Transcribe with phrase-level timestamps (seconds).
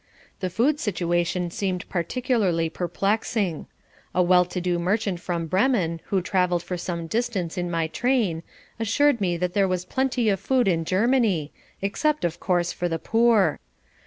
[0.39, 3.67] The food situation seemed particularly perplexing.
[4.15, 8.41] A well to do merchant from Bremen who travelled for some distance in my train
[8.79, 11.51] assured me that there was plenty of food in Germany,
[11.83, 13.59] except of course for the poor.